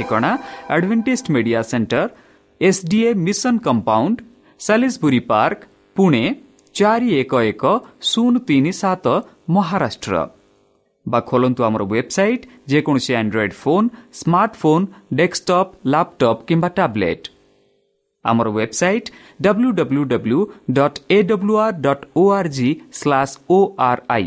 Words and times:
ଠିକଣା 0.00 0.30
Adventist 0.74 1.26
Media 1.36 1.60
Centre 1.70 2.02
SDA 2.60 3.10
Mission 3.26 3.54
Compound 3.66 4.16
Salisbury 4.60 5.20
Park 5.30 5.60
Pune 5.96 6.24
ଚାରି 6.74 7.08
ଏକ 7.20 7.32
ଏକ 7.50 7.64
ଶୂନ 8.10 8.34
ତିନି 8.48 8.72
ସାତ 8.80 9.06
ମହାରାଷ୍ଟ୍ର 9.54 10.14
ବା 11.06 11.20
ଖୋଲନ୍ତୁ 11.30 11.60
ଆମର 11.66 11.82
ୱେବସାଇଟ୍ 11.92 12.44
ଯେକୌଣସି 12.72 13.12
Android 13.20 13.54
phone 13.62 13.86
smartphone 14.20 14.84
desktop 15.18 15.70
laptop 15.92 16.44
କିମ୍ବା 16.48 16.68
ଟ୍ୟାବ୍ଲେଟ୍ 16.78 17.24
ଆମର 18.24 18.48
website 18.56 19.08
W 19.42 19.70
W 19.78 20.02
W 20.12 20.40
dot 20.78 20.98
A 21.10 21.18
W 21.30 21.54
R 21.64 21.76
dot 21.86 22.04
O 22.16 22.24
R 22.38 22.50
G 22.56 22.68
slash 22.92 23.34
O 23.50 23.58
R 23.88 24.02
I 24.08 24.26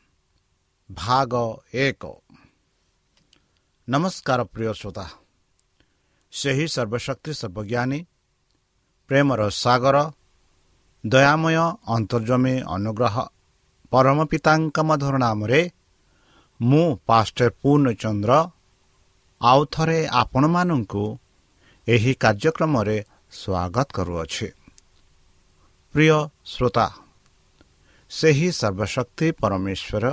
ଭାଗ 0.95 1.33
ଏକ 1.73 2.03
ନମସ୍କାର 3.87 4.39
ପ୍ରିୟ 4.53 4.71
ଶ୍ରୋତା 4.73 5.05
ସେହି 6.33 6.65
ସର୍ବଶକ୍ତି 6.67 7.31
ସର୍ବଜ୍ଞାନୀ 7.33 7.99
ପ୍ରେମର 9.09 9.41
ସାଗର 9.63 9.97
ଦୟାମୟ 11.03 11.57
ଅନ୍ତର୍ଜମୀ 11.95 12.55
ଅନୁଗ୍ରହ 12.75 13.15
ପରମ 13.91 14.17
ପିତାଙ୍କ 14.31 14.77
ମଧୁର 14.89 15.15
ନାମରେ 15.17 15.61
ମୁଁ 16.59 16.87
ପାଷ୍ଟର 17.07 17.49
ପୂର୍ଣ୍ଣଚନ୍ଦ୍ର 17.61 18.31
ଆଉ 19.41 19.61
ଥରେ 19.73 19.99
ଆପଣମାନଙ୍କୁ 20.21 21.03
ଏହି 21.87 22.11
କାର୍ଯ୍ୟକ୍ରମରେ 22.23 22.97
ସ୍ୱାଗତ 23.33 23.87
କରୁଅଛି। 23.97 24.47
ପ୍ରିୟ 25.95 26.17
ଶ୍ରୋତା 26.45 26.87
ସେହି 28.11 28.49
ସର୍ବଶକ୍ତି 28.51 29.27
ପରମେଶ୍ୱର 29.41 30.05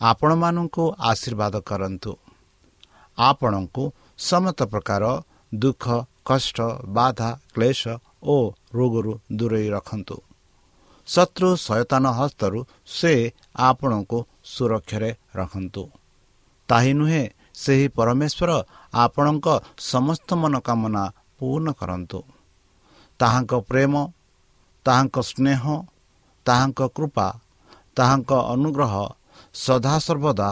ଆପଣମାନଙ୍କୁ 0.00 0.84
ଆଶୀର୍ବାଦ 1.10 1.54
କରନ୍ତୁ। 1.60 2.12
ଆପଣଙ୍କୁ 3.18 3.82
ସମସ୍ତ 4.18 4.60
ପ୍ରକାର 4.72 5.04
ଦୁଃଖ 5.54 5.84
କଷ୍ଟ 6.24 6.58
ବାଧା 6.88 7.30
କ୍ଲେଶ 7.54 7.82
ଓ 8.22 8.36
ରୋଗରୁ 8.74 9.12
ଦୂରେଇ 9.38 9.68
ରଖନ୍ତୁ। 9.70 10.16
ଶତ୍ରୁ 11.08 11.48
ସୟତାନ 11.56 12.04
ହସ୍ତରୁ 12.18 12.58
ସେ 12.86 13.12
ଆପଣଙ୍କୁ 13.68 14.18
ସୁରକ୍ଷାରେ 14.44 15.10
ରଖନ୍ତୁ। 15.34 15.82
ତାହି 16.68 16.92
ନୁହେଁ 17.00 17.24
ସେହି 17.54 17.86
ପରମେଶ୍ୱର 17.88 18.50
ଆପଣଙ୍କ 18.94 19.46
ସମସ୍ତ 19.92 20.28
ମନୋକାମନା 20.34 21.04
ପୂର୍ଣ୍ଣ 21.38 21.68
କରନ୍ତୁ। 21.72 22.20
ତାହାଙ୍କ 23.20 23.52
ପ୍ରେମ 23.70 23.94
ତାହାଙ୍କ 24.86 25.16
ସ୍ନେହ 25.30 25.62
ତାହାଙ୍କ 26.46 26.80
କୃପା 26.96 27.26
ତାହାଙ୍କ 27.96 28.30
ଅନୁଗ୍ରହ 28.54 28.94
ସଦାସର୍ବଦା 29.64 30.50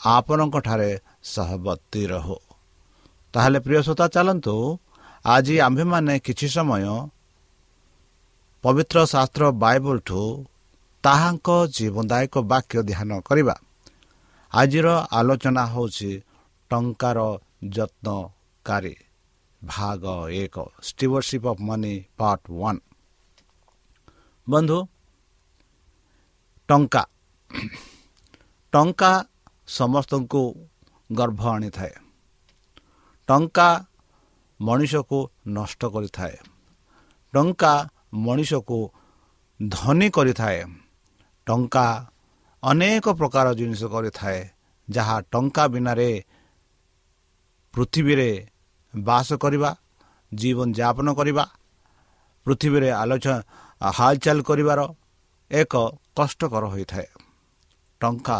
ଆପଣଙ୍କଠାରେ 0.00 0.90
ସହବର୍ତ୍ତୀ 1.34 2.02
ରହୁ। 2.12 2.38
ତାହେଲେ 3.34 3.58
ପ୍ରିୟ 3.64 3.80
ଶ୍ରୋତା 3.86 4.06
ଚାଲନ୍ତୁ। 4.14 4.54
ଆଜି 5.24 5.54
ଆମ୍ଭେମାନେ 5.66 6.14
କିଛି 6.26 6.46
ସମୟ 6.56 6.84
ପବିତ୍ର 8.64 8.98
ଶାସ୍ତ୍ର 9.12 9.42
ବାଇବଲଠୁ 9.62 10.20
ତାହାଙ୍କ 11.04 11.48
ଜୀବନଦାୟକ 11.76 12.34
ବାକ୍ୟ 12.52 12.78
ଧ୍ୟାନ 12.90 13.10
କରିବା। 13.28 13.56
ଆଜିର 14.52 14.88
ଆଲୋଚନା 15.18 15.64
ହେଉଛି 15.72 16.10
ଟଙ୍କାର 16.70 17.18
ଯତ୍ନକାରୀ 17.76 18.94
ଭାଗ 19.62 20.04
ଏକ 20.42 20.56
stewardship 20.86 21.46
of 21.52 21.62
money 21.68 21.94
part 22.18 22.42
one 22.60 22.80
ବନ୍ଧୁ 24.46 24.78
ଟଙ୍କା। 26.68 27.02
ଟଙ୍କା 28.72 29.12
ସମସ୍ତଙ୍କୁ 29.68 30.42
ଗର୍ଭ 31.10 31.42
ଆଣିଥାଏ। 31.48 31.92
ଟଙ୍କା 33.28 33.68
ମଣିଷକୁ 34.60 35.18
ନଷ୍ଟ 35.48 35.80
କରିଥାଏ। 35.86 36.36
ଟଙ୍କା 37.34 37.72
ମଣିଷକୁ 38.24 38.78
ଧନୀ 39.60 40.08
କରିଥାଏ। 40.10 40.60
ଟଙ୍କା 41.46 41.86
ଅନେକ 42.62 43.06
ପ୍ରକାର 43.18 43.46
ଜିନିଷ 43.54 43.82
କରିଥାଏ 43.84 44.40
ଯାହା 44.88 45.16
ଟଙ୍କା 45.32 45.64
ବିନାରେ 45.68 46.10
ପୃଥିବୀରେ 47.74 48.30
ବାସ 48.94 49.28
କରିବା 49.42 49.70
ଜୀବନଯାପନ 50.32 51.08
କରିବା 51.14 51.44
ପୃଥିବୀରେ 52.46 52.90
ଆଲୋଚନା 52.90 53.36
ହାଲଚାଲ 53.80 54.38
କରିବାର 54.42 54.80
ଏକ 55.50 55.74
କଷ୍ଟକର 56.16 56.64
ହୋଇଥାଏ। 56.66 57.08
ଟଙ୍କା 58.00 58.38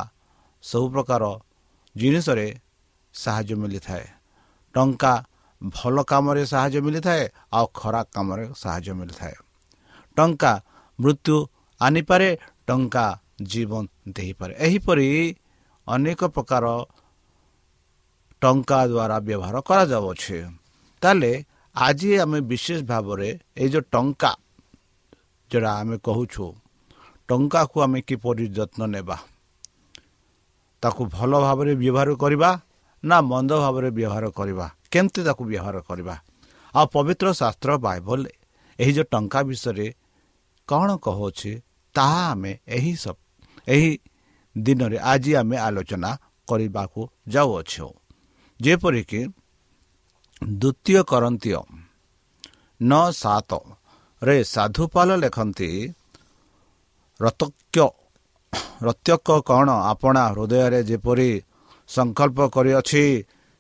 ସବୁ 0.68 0.86
ପ୍ରକାର 0.94 1.22
ଜିନିଷରେ 1.96 2.46
ସାହାଯ୍ୟ 3.14 3.54
ମିଳିଥାଏ 3.62 4.04
ଟଙ୍କା 4.74 5.12
ଭଲ 5.62 5.96
କାମରେ 6.10 6.42
ସାହାଯ୍ୟ 6.52 6.80
ମିଳିଥାଏ 6.86 7.22
ଆଉ 7.56 7.66
ଖରାପ 7.80 8.06
କାମରେ 8.16 8.44
ସାହାଯ୍ୟ 8.62 8.92
ମିଳିଥାଏ 9.00 9.34
ଟଙ୍କା 10.16 10.52
ମୃତ୍ୟୁ 10.98 11.36
ଆଣିପାରେ 11.80 12.28
ଟଙ୍କା 12.68 13.06
ଜୀବନ 13.52 13.84
ଦେଇପାରେ। 14.16 14.52
ଏହିପରି 14.66 15.08
ଅନେକ 15.86 16.20
ପ୍ରକାର 16.34 16.64
ଟଙ୍କା 18.42 18.78
ଦ୍ୱାରା 18.90 19.16
ବ୍ୟବହାର 19.26 19.56
କରାଯାଉଅଛି। 19.68 20.38
ତାହେଲେ 21.02 21.32
ଆଜି 21.76 22.10
ଆମେ 22.22 22.38
ବିଶେଷ 22.50 22.80
ଭାବରେ 22.90 23.28
ଏଇ 23.56 23.68
ଯେଉଁ 23.72 23.84
ଟଙ୍କା 23.94 24.32
ଯେଉଁଟା 25.50 25.70
ଆମେ 25.80 25.96
କହୁଛୁ 26.06 26.44
ଟଙ୍କାକୁ 27.28 27.76
ଆମେ 27.84 27.98
କିପରି 28.08 28.44
ଯତ୍ନ 28.56 28.80
ନେବା? 28.94 29.16
ତାକୁ 30.86 31.02
ଭଲ 31.10 31.32
ଭାବରେ 31.42 31.72
ବ୍ୟବହାର 31.82 32.08
କରିବା 32.22 32.50
ନା 33.04 33.16
ମନ୍ଦ 33.30 33.50
ଭାବରେ 33.64 33.88
ବ୍ୟବହାର 33.98 34.24
କରିବା? 34.38 34.66
କେମିତି 34.92 35.20
ତାକୁ 35.26 35.42
ବ୍ୟବହାର 35.50 35.76
କରିବା? 35.88 36.14
ଆଉ 36.74 36.86
ପବିତ୍ର 36.94 37.26
ଶାସ୍ତ୍ର 37.40 37.70
ବାଇବଲ 37.86 38.20
ଏହି 38.78 38.92
ଯେଉଁ 38.96 39.06
ଟଙ୍କା 39.12 39.40
ବିଷୟରେ 39.48 39.86
କ'ଣ 40.68 40.88
କହୁଛି 41.06 41.52
ତାହା 41.94 42.22
ଆମେ 42.32 42.52
ଏହି 42.76 42.92
ଏହି 43.66 43.90
ଦିନରେ 44.56 44.98
ଆଜି 45.12 45.32
ଆମେ 45.40 45.56
ଆଲୋଚନା 45.66 46.10
କରିବାକୁ 46.48 47.00
ଯାଉଅଛୁ। 47.28 47.86
ଯେପରିକି 48.60 49.20
ଦ୍ୱିତୀୟ 50.60 51.00
କରନ୍ତୀୟ 51.10 51.60
ନଅ 52.80 53.04
ସାତରେ 53.22 54.36
ସାଧୁପାଲ 54.54 55.08
ଲେଖନ୍ତି 55.22 55.70
ରତକ୍ୟ 57.20 57.86
ରତ୍ୟକ 58.82 59.28
କ'ଣ 59.48 59.68
ଆପଣା 59.92 60.22
ହୃଦୟରେ 60.32 60.80
ଯେପରି 60.88 61.30
ସଂକଳ୍ପ 61.88 62.38
କରିଅଛି 62.54 63.04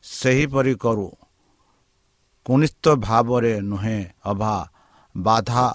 ସେହିପରି 0.04 0.74
କରୁ। 0.74 1.08
କୁନିସ୍ତ 2.46 2.84
ଭାବରେ 3.06 3.54
ନୁହେଁ 3.60 4.00
ଅଭା 4.24 4.56
ବାଧା 5.14 5.66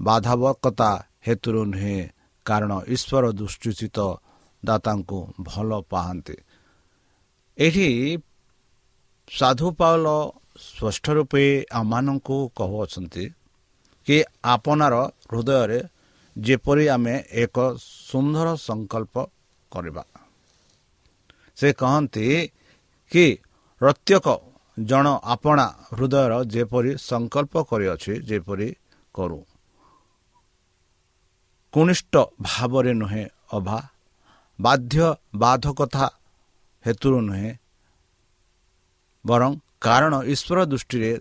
ବାଧାବକତା 0.00 0.90
ହେତୁରୁ 1.26 1.62
ନୁହେଁ 1.72 1.98
କାରଣ 2.46 2.72
ଈଶ୍ୱର 2.94 3.24
ଦୃଷ୍ଟିଚିତ 3.38 3.98
ଦାତାଙ୍କୁ 4.62 5.18
ଭଲ 5.40 5.70
ପାଆନ୍ତି। 5.90 6.36
ଏଠି 7.58 7.88
ସାଧୁ 9.28 9.66
ପାଉଲ 9.78 10.06
ସ୍ପଷ୍ଟ 10.66 11.04
ରୂପେ 11.16 11.44
ଆମମାନଙ୍କୁ 11.72 12.36
କହୁଅଛନ୍ତି 12.56 13.24
କି 14.06 14.16
ଆପଣାର 14.44 14.94
ହୃଦୟରେ 15.30 15.80
ଯେପରି 16.36 16.84
ଆମେ 16.88 17.14
ଏକ 17.32 17.56
ସୁନ୍ଦର 18.08 18.48
ସଂକଳ୍ପ 18.56 19.14
କରିବା। 19.72 20.04
ସେ 21.56 21.68
କହନ୍ତି 21.72 22.26
କି 23.12 23.24
ପ୍ରତ୍ୟେକ 23.80 24.26
ଜଣ 24.78 25.06
ଆପଣା 25.24 25.66
ହୃଦୟର 25.88 26.32
ଯେପରି 26.44 26.90
ସଂକଳ୍ପ 26.98 27.54
କରିଅଛି 27.70 28.12
ଯେପରି 28.22 28.68
କରୁ। 29.14 29.40
କୁନିଷ୍ଠ 31.72 32.14
ଭାବରେ 32.42 32.92
ନୁହେଁ 32.94 33.24
ଅଭା 33.52 33.78
ବାଧ୍ୟ 34.58 35.04
ବାଧକତା 35.34 36.06
ହେତୁରୁ 36.84 37.18
ନୁହେଁ 37.20 37.50
ବରଂ 39.24 39.52
କାରଣ 39.80 40.12
ଈଶ୍ୱର 40.24 40.58
ଦୃଷ୍ଟିରେ 40.66 41.12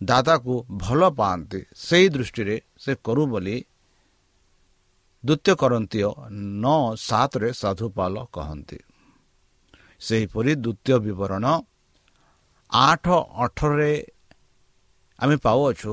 ଦାଦାକୁ 0.00 0.54
ଭଲ 0.70 1.00
ପାଆନ୍ତି 1.10 1.60
ସେହି 1.76 2.08
ଦୃଷ୍ଟିରେ 2.08 2.56
ସେ 2.78 2.92
କରୁ 3.04 3.22
ବୋଲି 3.26 3.56
ଦ୍ୱିତୀୟ 5.24 5.54
କରନ୍ତୀୟ 5.62 6.08
ନଅ 6.62 6.80
ସାତରେ 7.08 7.50
ସାଧୁପାଲ 7.62 8.14
କହନ୍ତି। 8.34 8.78
ସେହିପରି 10.00 10.52
ଦ୍ୱିତୀୟ 10.64 10.96
ବିବରଣ 11.06 11.44
ଆଠ 12.72 13.04
ଅଠରରେ 13.44 13.92
ଆମେ 15.18 15.36
ପାଉଅଛୁ 15.44 15.92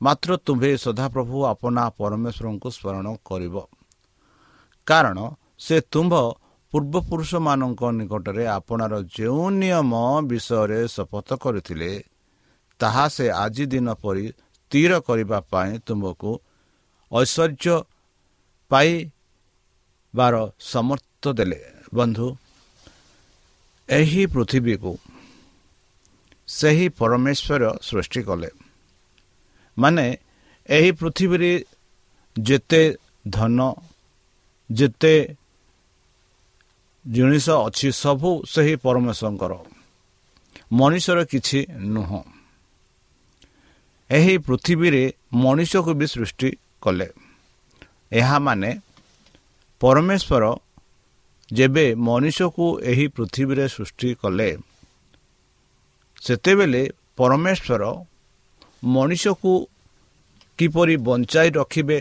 ମାତ୍ର 0.00 0.30
ତୁମ୍ଭେ 0.46 0.70
ସଦାପ୍ରଭୁ 0.84 1.36
ଆପନା 1.52 1.84
ପରମେଶ୍ୱରଙ୍କୁ 1.98 2.68
ସ୍ମରଣ 2.76 3.06
କରିବ। 3.24 3.56
କାରଣ 4.86 5.18
ସେ 5.64 5.76
ତୁମ୍ଭ 5.92 6.14
ପୂର୍ବପୁରୁଷମାନଙ୍କ 6.72 7.82
ନିକଟରେ 7.98 8.44
ଆପଣାର 8.58 8.94
ଯେଉଁ 9.16 9.44
ନିୟମ 9.60 9.92
ବିଷୟରେ 10.30 10.80
ଶପଥ 10.94 11.28
କରିଥିଲେ 11.44 11.90
ତାହା 12.80 13.04
ସେ 13.14 13.26
ଆଜି 13.42 13.64
ଦିନ 13.72 13.88
ପରି 14.02 14.26
ସ୍ଥିର 14.72 14.92
କରିବା 15.06 15.38
ପାଇଁ 15.52 15.72
ତୁମକୁ 15.86 16.30
ଐଶ୍ୱର୍ଯ୍ୟ 17.12 17.74
ପାଇବାର 18.70 20.34
ସମର୍ଥ 20.64 21.22
ଦେଲେ 21.32 21.60
ବନ୍ଧୁ 21.94 22.26
ଏହି 23.88 24.22
ପୃଥିବୀକୁ 24.26 24.92
ସେହି 26.48 26.86
ପରମେଶ୍ୱର 26.98 27.62
ସୃଷ୍ଟି 27.82 28.20
କଲେ 28.22 28.50
ମାନେ 29.76 30.06
ଏହି 30.68 30.90
ପୃଥିବୀରେ 30.92 31.52
ଯେତେ 32.36 32.82
ଧନ 33.28 33.58
ଯେତେ 34.70 35.14
ଜିନିଷ 37.04 37.46
ଅଛି 37.58 37.88
ସବୁ 37.94 38.30
ସେହି 38.46 38.74
ପରମେଶ୍ୱରଙ୍କର 38.84 39.52
ମଣିଷର 40.72 41.18
କିଛି 41.24 41.60
ନୁହଁ 41.94 42.20
ଏହି 44.10 44.34
ପୃଥିବୀରେ 44.46 45.02
ମଣିଷକୁ 45.42 45.92
ବି 45.94 46.06
ସୃଷ୍ଟି 46.06 46.48
କଲେ 46.82 47.08
ଏହା 48.12 48.38
ମାନେ 48.38 48.70
ପରମେଶ୍ୱର 49.80 50.44
ଯେବେ 51.52 51.94
ମଣିଷକୁ 51.94 52.66
ଏହି 52.80 53.06
ପୃଥିବୀରେ 53.08 53.66
ସୃଷ୍ଟି 53.68 54.08
କଲେ 54.14 54.50
ସେତେବେଳେ 56.22 56.82
ପରମେଶ୍ୱର 57.16 57.82
ମଣିଷକୁ 58.84 59.52
କିପରି 60.58 60.96
ବଞ୍ଚାଇ 60.96 61.48
ରଖିବେ 61.50 61.98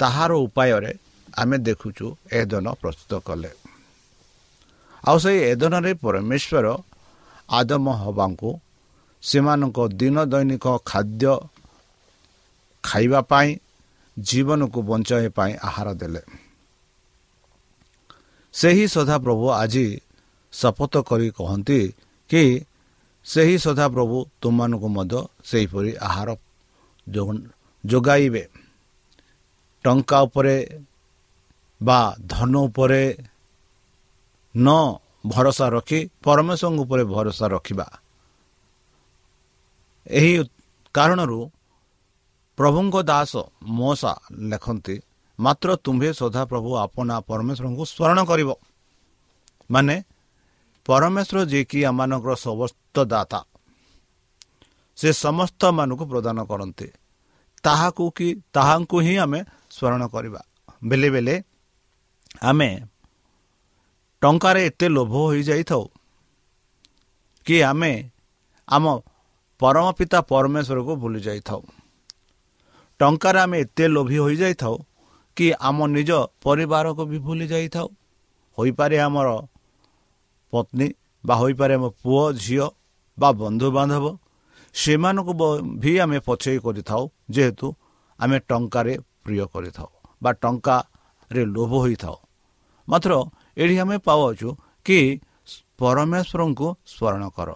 ତାହାର 0.00 0.32
ଉପାୟରେ 0.32 0.92
ଆମେ 1.38 1.56
ଦେଖୁଛୁ 1.58 2.06
ଏଦନ 2.32 2.66
ପ୍ରସ୍ତୁତ 2.80 3.12
କଲେ। 3.18 3.50
ଆଉ 5.08 5.16
ସେହି 5.18 5.40
ଏଦନରେ 5.52 5.92
ପରମେଶ୍ୱର 5.94 6.66
ଆଦମ 7.50 7.86
ହବାଙ୍କୁ 8.02 8.50
ସେମାନଙ୍କ 9.22 9.78
ଦିନ 10.00 10.16
ଦୈନିକ 10.24 10.66
ଖାଦ୍ୟ 10.86 11.32
ଖାଇବା 12.84 13.20
ପାଇଁ 13.20 13.50
ଜୀବନକୁ 14.16 14.78
ବଞ୍ଚାଇବା 14.82 15.30
ପାଇଁ 15.36 15.52
ଆହାର 15.68 15.88
ଦେଲେ। 16.00 16.22
ସେହି 18.54 18.84
ସଦାପ୍ରଭୁ 18.88 19.46
ଆଜି 19.62 19.86
ଶପଥ 20.52 20.94
କରି 21.08 21.28
କହନ୍ତି 21.38 21.80
କି 22.30 22.42
ସେହି 23.26 23.56
ସଦାପ୍ରଭୁ 23.58 24.16
ତୁମମାନଙ୍କୁ 24.40 24.88
ମଧ୍ୟ 24.96 25.18
ସେହିପରି 25.44 25.90
ଆହାର 26.08 26.28
ଯୋଗାଇବେ। 27.84 28.44
ଟଙ୍କା 29.84 30.18
ଉପରେ 30.26 30.56
ବା 31.80 32.00
ଧନ 32.26 32.54
ଉପରେ 32.66 33.02
ନ 34.54 34.68
ଭରସା 35.26 35.66
ରଖି 35.68 35.98
ପରମେଶ୍ୱରଙ୍କ 36.24 36.80
ଉପରେ 36.84 37.02
ଭରସା 37.04 37.46
ରଖିବା। 37.46 37.86
ଏହି 40.06 40.34
କାରଣରୁ 40.94 41.40
ପ୍ରଭୁଙ୍କ 42.58 42.96
ଦାସ 43.10 43.32
ମଶା 43.78 44.12
ଲେଖନ୍ତି 44.50 44.96
ମାତ୍ର 45.38 45.68
ତୁମ୍ଭେ 45.84 46.10
ସଦାପ୍ରଭୁ 46.20 46.70
ଆପନା 46.84 47.16
ପରମେଶ୍ୱରଙ୍କୁ 47.28 47.84
ସ୍ମରଣ 47.92 48.18
କରିବ। 48.30 48.50
ମାନେ 49.70 49.96
ପରମେଶ୍ୱର 50.86 51.38
ଯିଏକି 51.50 51.78
ଆମମାନଙ୍କର 51.90 52.32
ସମସ୍ତ 52.46 52.96
ଦାତା 53.12 53.40
ସେ 54.98 55.08
ସମସ୍ତମାନଙ୍କୁ 55.24 56.04
ପ୍ରଦାନ 56.12 56.38
କରନ୍ତି। 56.50 56.88
ତାହାକୁ 57.64 58.04
କି 58.16 58.28
ତାହାଙ୍କୁ 58.56 58.96
ହିଁ 59.06 59.14
ଆମେ 59.24 59.40
ସ୍ମରଣ 59.76 60.02
କରିବା। 60.14 60.40
ବେଳେ 60.84 61.08
ବେଳେ 61.14 61.34
ଆମେ 62.42 62.70
ଟଙ୍କାରେ 64.22 64.60
ଏତେ 64.68 64.86
ଲୋଭ 64.96 65.12
ହୋଇଯାଇଥାଉ 65.26 65.84
କି 67.46 67.56
ଆମେ 67.70 67.92
ଆମ 68.68 68.84
ପରମ 69.60 69.86
ପିତା 69.98 70.18
ପରମେଶ୍ୱରକୁ 70.30 70.92
ଭୁଲି 71.02 71.20
ଯାଇଥାଉ 71.26 71.62
ଟଙ୍କାରେ 73.00 73.38
ଆମେ 73.44 73.56
ଏତେ 73.64 73.84
ଲୋଭି 73.94 74.18
ହୋଇଯାଇଥାଉ 74.24 74.76
କି 75.36 75.46
ଆମ 75.68 75.78
ନିଜ 75.96 76.10
ପରିବାରକୁ 76.44 77.02
ବି 77.10 77.18
ଭୁଲି 77.26 77.46
ଯାଇଥାଉ। 77.52 77.88
ହୋଇପାରେ 78.58 78.96
ଆମର 79.06 79.28
ପତ୍ନୀ 80.52 80.88
ବା 81.24 81.34
ହୋଇପାରେ 81.42 81.74
ଆମ 81.78 81.84
ପୁଅ 82.02 82.22
ଝିଅ 82.44 82.66
ବା 83.18 83.28
ବନ୍ଧୁବାନ୍ଧବ 83.40 84.04
ସେମାନଙ୍କୁ 84.74 85.32
ବି 85.82 85.92
ଆମେ 86.04 86.18
ପଛେଇ 86.28 86.58
କରିଥାଉ 86.66 87.02
ଯେହେତୁ 87.34 87.66
ଆମେ 88.18 88.36
ଟଙ୍କାରେ 88.48 88.92
ପ୍ରିୟ 89.24 89.44
କରିଥାଉ 89.54 89.88
ବା 90.22 90.30
ଟଙ୍କାରେ 90.42 91.42
ଲୋଭ 91.54 91.72
ହୋଇଥାଉ। 91.84 92.16
ମାତ୍ର 92.88 93.12
ଏଠି 93.62 93.76
ଆମେ 93.84 93.96
ପାଉଛୁ 94.06 94.48
କି 94.86 94.98
ପରମେଶ୍ୱରଙ୍କୁ 95.80 96.68
ସ୍ମରଣ 96.92 97.24
କର। 97.36 97.48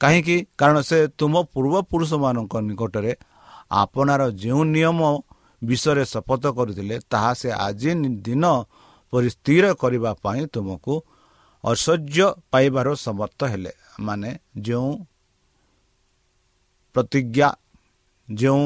କାହିଁକି? 0.00 0.36
କାରଣ 0.58 0.76
ସେ 0.88 0.98
ତୁମ 1.18 1.34
ପୂର୍ବପୁରୁଷମାନଙ୍କ 1.52 2.54
ନିକଟରେ 2.68 3.12
ଆପଣାର 3.72 4.22
ଯେଉଁ 4.42 4.62
ନିୟମ 4.74 5.00
ବିଷୟରେ 5.62 6.04
ଶପଥ 6.04 6.44
କରିଥିଲେ 6.56 6.96
ତାହା 7.10 7.32
ସେ 7.40 7.48
ଆଜି 7.66 7.90
ଦିନ 8.26 8.44
ପରି 9.12 9.28
ସ୍ଥିର 9.36 9.64
କରିବା 9.74 10.10
ପାଇଁ 10.24 10.42
ତୁମକୁ 10.54 10.94
ଐଶ୍ୱର୍ଯ୍ୟ 11.64 12.26
ପାଇବାର 12.52 12.86
ସମର୍ଥ 13.06 13.40
ହେଲେ। 13.52 13.72
ମାନେ 14.00 14.30
ଯେଉଁ 14.58 14.90
ପ୍ରତିଜ୍ଞା 16.94 17.48
ଯେଉଁ 18.28 18.64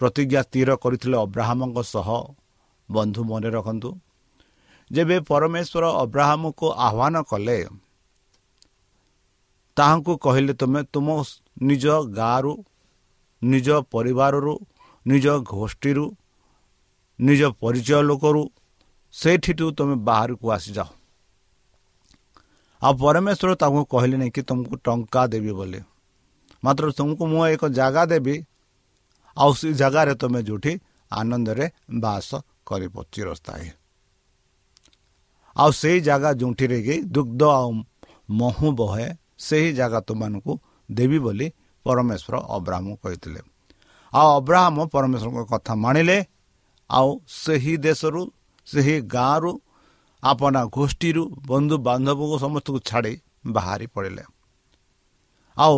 ପ୍ରତିଜ୍ଞା 0.00 0.40
ସ୍ଥିର 0.42 0.70
କରିଥିଲେ 0.82 1.16
ଅବ୍ରାହ୍ମଙ୍କ 1.16 1.78
ସହ 1.94 2.08
ବନ୍ଧୁ 2.88 3.20
ମନେ 3.30 3.48
ରଖନ୍ତୁ 3.56 3.90
ଯେବେ 4.90 5.16
ପରମେଶ୍ୱର 5.30 5.84
ଅବ୍ରାହ୍ମକୁ 6.02 6.66
ଆହ୍ୱାନ 6.86 7.14
କଲେ 7.30 7.58
ତାହାଙ୍କୁ 9.76 10.12
କହିଲେ 10.24 10.52
ତୁମେ 10.54 10.80
ତୁମ 10.92 11.08
ନିଜ 11.62 11.84
ଗାଁରୁ 12.16 12.52
ନିଜ 13.52 13.68
ପରିବାରରୁ 13.94 14.52
ନିଜ 15.06 15.26
ଗୋଷ୍ଠୀରୁ 15.50 16.04
ନିଜ 17.18 17.42
ପରିଚୟ 17.62 18.00
ଲୋକରୁ 18.02 18.42
ସେଇଠିଠୁ 19.14 19.66
ତୁମେ 19.78 19.96
ବାହାରକୁ 20.08 20.46
ଆସିଯାଅ। 20.56 20.88
ଆଉ 22.82 22.92
ପରମେଶ୍ୱର 23.02 23.50
ତାଙ୍କୁ 23.62 23.82
କହିଲେ 23.92 24.16
ନାହିଁ 24.20 24.32
କି 24.36 24.42
ତୁମକୁ 24.48 24.74
ଟଙ୍କା 24.86 25.22
ଦେବି 25.32 25.52
ବୋଲି। 25.58 25.80
ମାତ୍ର 26.64 26.84
ତୁମକୁ 26.98 27.22
ମୁଁ 27.26 27.42
ଏକ 27.54 27.62
ଜାଗା 27.78 28.02
ଦେବି 28.12 28.34
ଆଉ 29.36 29.50
ସେ 29.54 29.68
ଜାଗାରେ 29.72 30.14
ତୁମେ 30.14 30.40
ଯେଉଁଠି 30.48 30.72
ଆନନ୍ଦରେ 31.10 31.66
ବାସ 32.00 32.28
କରିବ 32.66 32.94
ଚିରସ୍ଥାୟୀ। 33.12 33.68
ଆଉ 35.56 35.70
ସେଇ 35.80 35.98
ଜାଗା 36.00 36.30
ଯେଉଁଠିରେ 36.40 36.78
କି 36.86 36.94
ଦୁଗ୍ଧ 37.14 37.42
ଆଉ 37.58 37.70
ମହୁ 38.30 38.68
ବହେ 38.80 39.08
ସେହି 39.38 39.70
ଜାଗା 39.72 39.98
ତୁମମାନଙ୍କୁ 40.00 40.52
ଦେବି 40.88 41.18
ବୋଲି 41.18 41.46
ପରମେଶ୍ୱର 41.84 42.34
ଅବ୍ରାହ୍ମ 42.56 42.90
କହିଥିଲେ। 43.02 43.40
ଆଉ 44.12 44.28
ଅବ୍ରାହ୍ମ 44.38 44.78
ପରମେଶ୍ୱରଙ୍କ 44.94 45.42
କଥା 45.52 45.72
ମାଣିଲେ 45.84 46.18
ଆଉ 46.90 47.08
ସେହି 47.42 47.74
ଦେଶରୁ 47.76 48.20
ସେହି 48.66 48.96
ଗାଁରୁ 49.06 49.52
ଆପଣା 50.22 50.60
ଗୋଷ୍ଠୀରୁ 50.76 51.22
ବନ୍ଧୁବାନ୍ଧବଙ୍କୁ 51.50 52.36
ସମସ୍ତଙ୍କୁ 52.44 52.80
ଛାଡ଼ି 52.88 53.12
ବାହାରି 53.46 53.86
ପଡ଼ିଲେ। 53.86 54.24
ଆଉ 55.56 55.76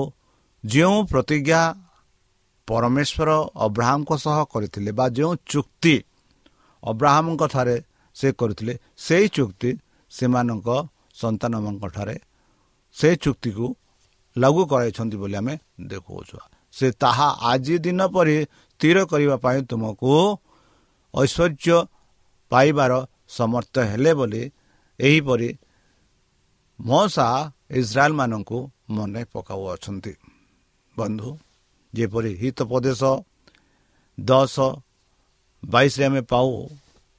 ଯେଉଁ 0.65 0.99
ପ୍ରତିଜ୍ଞା 1.11 1.61
ପରମେଶ୍ୱର 2.69 3.31
ଅବ୍ରାହ୍ମଙ୍କ 3.67 4.11
ସହ 4.25 4.39
କରିଥିଲେ 4.53 4.91
ବା 4.99 5.07
ଯେଉଁ 5.09 5.33
ଚୁକ୍ତି 5.47 5.95
ଅବ୍ରାହ୍ମଙ୍କ 6.83 7.43
ଠାରେ 7.55 7.77
ସେ 8.17 8.29
କରିଥିଲେ 8.33 8.75
ସେଇ 8.97 9.27
ଚୁକ୍ତି 9.29 9.71
ସେମାନଙ୍କ 10.13 10.69
ସନ୍ତାନମାନଙ୍କ 11.15 11.85
ଠାରେ 11.97 12.17
ସେ 12.97 13.09
ଚୁକ୍ତିକୁ 13.17 13.67
ଲାଗୁ 14.37 14.63
କରାଇଛନ୍ତି 14.71 15.17
ବୋଲି 15.23 15.37
ଆମେ 15.41 15.55
ଦେଖାଉଛୁ। 15.91 16.39
ସେ 16.75 16.87
ତାହା 17.03 17.29
ଆଜି 17.51 17.77
ଦିନ 17.85 18.01
ପରି 18.15 18.37
ସ୍ଥିର 18.45 18.99
କରିବା 19.11 19.37
ପାଇଁ 19.45 19.59
ତୁମକୁ 19.71 20.11
ଐଶ୍ୱର୍ଯ୍ୟ 21.15 21.79
ପାଇବାର 22.53 22.93
ସମର୍ଥ 23.29 23.75
ହେଲେ 23.91 24.13
ବୋଲି 24.19 24.43
ଏହିପରି 25.01 25.49
ମଶା 26.81 27.27
ଇସ୍ରାଏଲମାନଙ୍କୁ 27.71 28.59
ମନେ 28.91 29.23
ପକାଉଅଛନ୍ତି। 29.33 30.13
ବନ୍ଧୁ 30.97 31.31
ଯେପରି 31.95 32.31
ହିତ 32.41 32.59
ପ୍ରଦେଶ 32.71 33.03
ଦଶ 34.19 34.55
ବାଇଶରେ 35.63 36.05
ଆମେ 36.09 36.23
ପାଉ 36.33 36.49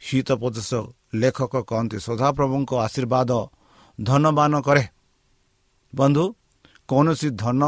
ହିତ 0.01 0.29
ପ୍ରଦେଶ 0.41 0.71
ଲେଖକ 1.13 1.53
କହନ୍ତି 1.69 1.97
ସଦାପ୍ରଭୁଙ୍କ 1.99 2.71
ଆଶୀର୍ବାଦ 2.85 3.31
ଧନବାନ 3.99 4.53
କରେ। 4.61 4.83
ବନ୍ଧୁ 5.93 6.23
କୌଣସି 6.89 7.29
ଧନ 7.41 7.61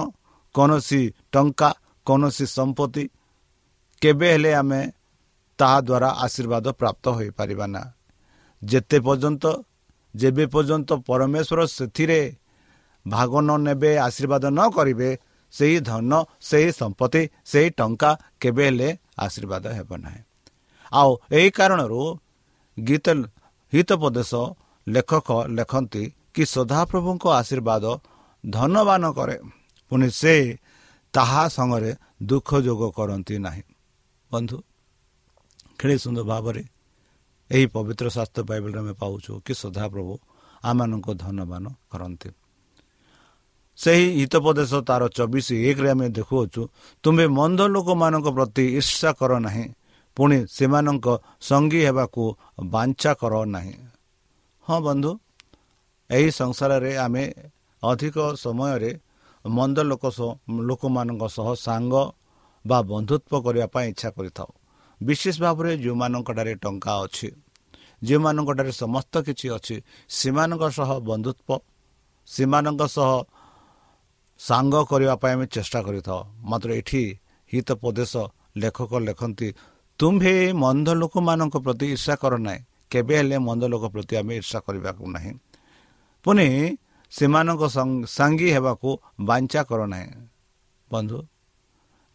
କୌଣସି 0.56 1.02
ଟଙ୍କା 1.34 1.70
କୌଣସି 2.08 2.46
ସମ୍ପତ୍ତି 2.58 3.04
କେବେ 4.02 4.28
ହେଲେ 4.34 4.52
ଆମେ 4.62 4.82
ତାହା 5.60 5.80
ଦ୍ୱାରା 5.88 6.10
ଆଶୀର୍ବାଦ 6.26 6.66
ପ୍ରାପ୍ତ 6.80 7.06
ହୋଇପାରିବା 7.18 7.66
ନା। 7.74 7.84
ଯେତେ 8.62 8.98
ପର୍ଯ୍ୟନ୍ତ 9.06 9.44
ଯେବେ 10.16 10.46
ପର୍ଯ୍ୟନ୍ତ 10.54 10.90
ପରମେଶ୍ୱର 11.08 11.60
ସେଥିରେ 11.78 12.22
ଭାଗ 13.06 13.32
ନ 13.42 13.50
ନେବେ 13.68 13.92
ଆଶୀର୍ବାଦ 14.08 14.44
ନ 14.58 14.60
କରିବେ 14.76 15.10
ସେହି 15.54 15.78
ଧନ 15.90 16.12
ସେହି 16.50 16.70
ସମ୍ପତ୍ତି 16.80 17.22
ସେହି 17.52 17.70
ଟଙ୍କା 17.80 18.12
କେବେ 18.42 18.64
ହେଲେ 18.70 18.90
ଆଶୀର୍ବାଦ 19.26 19.64
ହେବ 19.78 19.90
ନାହିଁ। 20.04 20.22
ଆଉ 20.92 21.12
ଏହି 21.38 21.50
କାରଣରୁ 21.58 22.02
ଗୀତ 22.78 23.08
ହିତୋପଦେଶ 23.74 24.32
ଲେଖକ 24.88 25.30
ଲେଖନ୍ତି 25.58 26.04
କି 26.34 26.44
ସଦାପ୍ରଭୁଙ୍କ 26.54 27.26
ଆଶୀର୍ବାଦ 27.40 27.86
ଧନବାନ 28.44 29.04
କରେ। 29.18 29.38
ପୁଣି 29.92 30.08
ସେ 30.12 30.34
ତାହା 31.14 31.44
ସଙ୍ଗରେ 31.50 31.92
ଦୁଃଖ 32.30 32.50
ଯୋଗ 32.68 32.82
କରନ୍ତି 32.98 33.36
ନାହିଁ। 33.46 33.64
ବନ୍ଧୁ 34.32 34.58
ଖେଳି 35.80 35.96
ସୁନ୍ଦର 36.04 36.26
ଭାବରେ 36.32 36.64
ଏହି 37.50 37.66
ପବିତ୍ର 37.76 38.06
ଶାସ୍ତ୍ର 38.16 38.42
ବାଇବଲରେ 38.50 38.80
ଆମେ 38.84 38.94
ପାଉଛୁ 39.02 39.32
କି 39.46 39.54
ସଦାପ୍ରଭୁ 39.62 40.14
ଆମମାନଙ୍କୁ 40.64 41.12
ଧନବାନ 41.24 41.66
କରନ୍ତି। 41.92 42.30
ସେହି 43.78 44.06
ହିତୋପଦେଶ 44.20 44.72
ତାର 44.90 45.04
ଚବିଶ 45.18 45.48
ଏକରେ 45.70 45.90
ଆମେ 45.94 46.08
ଦେଖୁଅଛୁ 46.18 46.62
ତୁମେ 47.04 47.26
ମନ୍ଦ 47.40 47.60
ଲୋକମାନଙ୍କ 47.76 48.28
ପ୍ରତି 48.38 48.64
ଈର୍ଷା 48.80 49.10
କର 49.20 49.32
ନାହିଁ 49.46 49.66
ପୁଣି 50.18 50.38
ସେମାନଙ୍କ 50.58 51.08
ସଙ୍ଗୀ 51.42 51.82
ହେବାକୁ 51.88 52.24
ବାଞ୍ଚା 52.74 53.12
କର 53.22 53.34
ନାହିଁ। 53.56 53.76
ହଁ 54.64 54.78
ବନ୍ଧୁ 54.86 55.12
ଏହି 56.10 56.30
ସଂସାରରେ 56.32 56.92
ଆମେ 57.06 57.24
ଅଧିକ 57.84 58.18
ସମୟରେ 58.44 58.92
ମନ୍ଦ 59.46 59.78
ଲୋକ 59.90 60.04
ଲୋକମାନଙ୍କ 60.70 61.24
ସହ 61.38 61.48
ସାଙ୍ଗ 61.68 61.94
ବା 62.66 62.78
ବନ୍ଧୁତ୍ୱ 62.92 63.44
କରିବା 63.46 63.68
ପାଇଁ 63.74 63.86
ଇଚ୍ଛା 63.92 64.10
କରିଥାଉ। 64.18 64.50
ବିଶେଷ 65.02 65.36
ଭାବରେ 65.44 65.72
ଯେଉଁମାନଙ୍କଠାରେ 65.84 66.54
ଟଙ୍କା 66.64 66.94
ଅଛି 67.06 67.30
ଯେଉଁମାନଙ୍କଠାରେ 68.04 68.72
ସମସ୍ତ 68.82 69.14
କିଛି 69.28 69.48
ଅଛି 69.58 69.76
ସେମାନଙ୍କ 70.10 70.64
ସହ 70.78 70.90
ବନ୍ଧୁତ୍ୱ 71.10 71.52
ସେମାନଙ୍କ 72.28 72.82
ସହ 72.96 73.12
ସାଙ୍ଗ 74.40 74.76
କରିବା 74.92 75.16
ପାଇଁ 75.22 75.34
ଆମେ 75.36 75.46
ଚେଷ୍ଟା 75.56 75.80
କରିଥାଉ। 75.88 76.22
ମାତ୍ର 76.50 76.70
ଏଠି 76.80 77.04
ହିତୋପଦେଶ 77.52 78.14
ଲେଖକ 78.62 78.92
ଲେଖନ୍ତି 79.08 79.48
ତୁମ୍ଭେ 80.00 80.36
ମନ୍ଦ 80.64 80.88
ଲୋକମାନଙ୍କ 81.02 81.56
ପ୍ରତି 81.66 81.86
ଇର୍ଷା 81.96 82.16
କର 82.22 82.34
ନାହିଁ। 82.46 82.60
କେବେ 82.92 83.14
ହେଲେ 83.20 83.38
ମନ୍ଦ 83.48 83.64
ଲୋକ 83.74 83.84
ପ୍ରତି 83.94 84.14
ଆମେ 84.22 84.34
ଇର୍ଷା 84.42 84.60
କରିବାକୁ 84.66 85.04
ନାହିଁ। 85.16 85.32
ପୁଣି 86.26 86.48
ସେମାନଙ୍କ 87.12 87.64
ସାଙ୍ଗୀ 88.16 88.50
ହେବାକୁ 88.56 88.90
ବାଞ୍ଚା 89.28 89.62
କର 89.70 89.82
ନାହିଁ 89.94 90.10
ବନ୍ଧୁ 90.92 91.18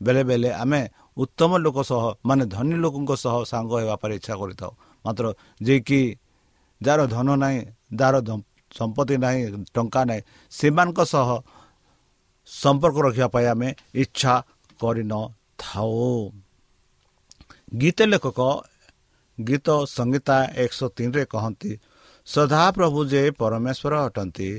ବେଳେ 0.01 0.23
ବେଳେ 0.29 0.51
ଆମେ 0.63 0.81
ଉତ୍ତମ 1.23 1.51
ଲୋକ 1.65 1.79
ସହ 1.91 2.03
ମାନେ 2.29 2.45
ଧନୀ 2.55 2.77
ଲୋକଙ୍କ 2.85 3.13
ସହ 3.25 3.35
ସାଙ୍ଗ 3.53 3.73
ହେବା 3.81 3.97
ପାଇଁ 4.03 4.13
ଇଚ୍ଛା 4.19 4.35
କରିଥାଉ। 4.41 4.73
ମାତ୍ର 5.05 5.25
ଯିଏକି 5.67 6.01
ଯାହାର 6.81 7.01
ଧନ 7.15 7.29
ନାହିଁ 7.43 7.59
ଯାହାର 7.99 8.17
ସମ୍ପତ୍ତି 8.73 9.17
ନାହିଁ 9.25 9.41
ଟଙ୍କା 9.75 10.03
ନାହିଁ 10.11 10.21
ସେମାନଙ୍କ 10.53 10.99
ସହ 11.15 11.29
ସମ୍ପର୍କ 12.49 12.97
ରଖିବା 13.07 13.29
ପାଇଁ 13.35 13.47
ଆମେ 13.53 13.69
ଇଚ୍ଛା 14.03 14.35
କରିନଥାଉ। 14.81 16.09
ଗୀତ 17.81 17.99
ଲେଖକ 18.13 18.41
ଗୀତ 19.39 19.69
ସଂଗୀତା 19.97 20.37
ଏକଶହ 20.63 20.89
ତିନିରେ 20.97 21.25
କହନ୍ତି 21.33 21.71
ସଦାପ୍ରଭୁ 22.27 23.01
ଯେ 23.13 23.23
ପରମେଶ୍ୱର 23.41 23.95
ଅଟନ୍ତି 24.09 24.51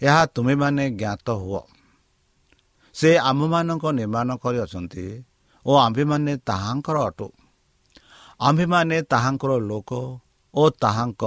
ଏହା 0.00 0.26
ତୁମେମାନେ 0.26 0.90
ଜ୍ଞାତ 0.90 1.30
ହୁଅ। 1.30 1.62
ସେ 2.94 3.10
ଆମ୍ଭମାନଙ୍କ 3.18 3.84
ନିର୍ମାଣ 3.92 4.28
କରିଅଛନ୍ତି 4.36 5.24
ଓ 5.66 5.72
ଆମ୍ଭେମାନେ 5.76 6.32
ତାହାଙ୍କର 6.36 6.96
ଅଟୁ। 7.08 7.28
ଆମ୍ଭେମାନେ 8.40 8.96
ତାହାଙ୍କର 9.02 9.52
ଲୋକ 9.58 9.90
ଓ 10.54 10.62
ତାହାଙ୍କ 10.70 11.22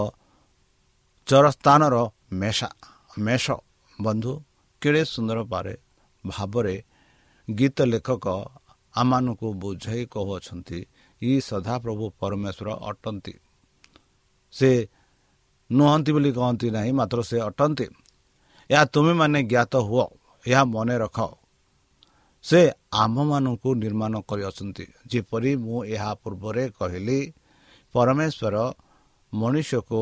ଚରସ୍ଥାନର 1.28 1.96
ମେଷା 2.32 2.70
ମେଷ 3.18 3.46
ବନ୍ଧୁ 4.02 4.32
କେଡ଼େ 4.82 5.04
ସୁନ୍ଦର 5.06 5.40
ପାରେ 5.44 5.76
ଭାବରେ 6.28 6.76
ଗୀତ 7.50 7.78
ଲେଖକ 7.82 8.26
ଆମମାନଙ୍କୁ 8.96 9.48
ବୁଝାଇ 9.54 10.06
କହୁଅଛନ୍ତି 10.06 10.80
ଇ 11.22 11.32
ସଦାପ୍ରଭୁ 11.40 12.06
ପରମେଶ୍ୱର 12.20 12.70
ଅଟନ୍ତି। 12.90 13.34
ସେ 14.52 14.90
ନୁହନ୍ତି 15.72 16.12
ବୋଲି 16.12 16.32
କହନ୍ତି 16.32 16.68
ନାହିଁ 16.72 16.92
ମାତ୍ର 16.92 17.20
ସେ 17.22 17.38
ଅଟନ୍ତି। 17.40 17.88
ଏହା 18.70 18.84
ତୁମେମାନେ 18.94 19.40
ଜ୍ଞାତ 19.52 19.74
ହୁଅ 19.88 20.06
ଏହା 20.46 20.64
ମନେ 20.74 20.96
ରଖ 21.04 21.18
ସେ 22.46 22.62
ଆମ୍ଭମାନଙ୍କୁ 22.96 23.70
ନିର୍ମାଣ 23.76 24.14
କରିଅଛନ୍ତି 24.30 24.86
ଯେପରି 25.10 25.52
ମୁଁ 25.64 25.78
ଏହା 25.88 26.12
ପୂର୍ବରେ 26.22 26.64
କହିଲି 26.78 27.20
ପରମେଶ୍ୱର 27.96 28.56
ମଣିଷକୁ 29.34 30.02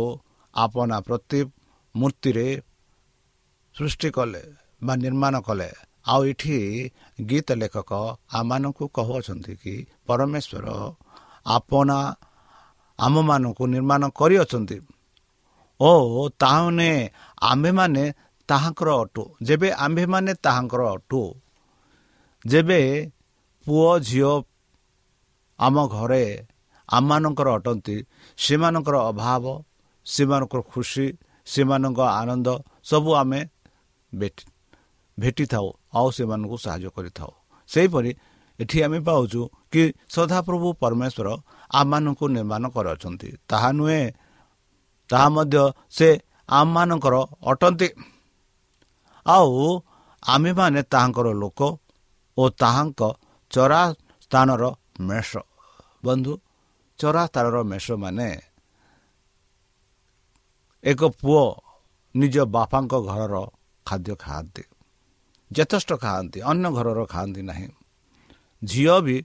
ଆପଣା 0.54 0.98
ପ୍ରତି 1.08 1.40
ମୂର୍ତ୍ତିରେ 1.96 2.48
ସୃଷ୍ଟି 3.76 4.10
କଲେ 4.10 4.44
ବା 4.82 4.94
ନିର୍ମାଣ 4.98 5.36
କଲେ 5.48 5.70
ଆଉ 6.06 6.22
ଏଠି 6.32 6.58
ଗୀତ 7.20 7.50
ଲେଖକ 7.54 7.92
ଆମମାନଙ୍କୁ 8.34 8.86
କହୁଅଛନ୍ତି 8.96 9.54
କି 9.62 9.76
ପରମେଶ୍ୱର 10.08 10.68
ଆପଣା 11.48 11.98
ଆମମାନଙ୍କୁ 13.00 13.64
ନିର୍ମାଣ 13.74 14.04
କରିଅଛନ୍ତି 14.20 14.78
ଓ 15.80 15.90
ତାହାମାନେ 16.40 16.90
ଆମ୍ଭେମାନେ 17.42 18.04
ତାହାଙ୍କର 18.50 18.90
ଅଟୁ। 19.04 19.24
ଯେବେ 19.48 19.70
ଆମ୍ଭେମାନେ 19.86 20.32
ତାହାଙ୍କର 20.46 20.82
ଅଟୁ 20.96 21.22
ଯେବେ 22.46 22.80
ପୁଅ 23.66 23.90
ଝିଅ 24.08 24.32
ଆମ 25.60 25.76
ଘରେ 25.96 26.24
ଆମମାନଙ୍କର 26.90 27.48
ଅଟନ୍ତି 27.58 27.96
ସେମାନଙ୍କର 28.38 28.96
ଅଭାବ 29.12 29.46
ସେମାନଙ୍କର 30.06 30.60
ଖୁସି 30.72 31.06
ସେମାନଙ୍କ 31.48 32.00
ଆନନ୍ଦ 32.20 32.48
ସବୁ 32.90 33.12
ଆମେ 33.22 33.40
ଭେଟିଥାଉ 35.18 35.68
ଆଉ 35.98 36.08
ସେମାନଙ୍କୁ 36.18 36.56
ସାହାଯ୍ୟ 36.66 36.90
କରିଥାଉ। 36.96 37.32
ସେହିପରି 37.70 38.12
ଏଠି 38.60 38.78
ଆମେ 38.86 39.00
ପାଉଛୁ 39.08 39.42
କି 39.72 39.84
ସଦାପ୍ରଭୁ 40.16 40.68
ପରମେଶ୍ୱର 40.82 41.28
ଆମମାନଙ୍କୁ 41.72 42.26
ନିର୍ମାଣ 42.36 42.64
କରାଉଛନ୍ତି। 42.76 43.30
ତାହା 43.50 43.70
ନୁହେଁ 43.78 44.04
ତାହା 45.10 45.28
ମଧ୍ୟ 45.36 45.64
ସେ 45.98 46.10
ଆମମାନଙ୍କର 46.50 47.16
ଅଟନ୍ତି। 47.52 47.88
ଆଉ 49.28 49.54
ଆମେମାନେ 50.24 50.82
ତାହାଙ୍କର 50.92 51.28
ଲୋକ 51.42 51.60
ଓ 52.38 52.44
ତାହାଙ୍କ 52.62 53.02
ଚରା 53.52 53.82
ସ୍ଥାନର 54.24 54.64
ମେଷ 55.08 55.32
ବନ୍ଧୁ 56.06 56.34
ଚରା 57.00 57.24
ସ୍ଥାନର 57.28 57.58
ମେଷମାନେ 57.72 58.30
ଏକ 60.84 61.02
ପୁଅ 61.20 61.44
ନିଜ 62.16 62.36
ବାପାଙ୍କ 62.56 62.94
ଘରର 63.10 63.36
ଖାଦ୍ୟ 63.86 64.14
ଖାଆନ୍ତି 64.24 64.64
ଯଥେଷ୍ଟ 65.52 65.92
ଖାଆନ୍ତି 66.04 66.40
ଅନ୍ୟ 66.52 66.68
ଘରର 66.78 67.00
ଖାଆନ୍ତି 67.14 67.42
ନାହିଁ 67.50 67.68
ଝିଅ 68.62 68.96
ବି 69.06 69.18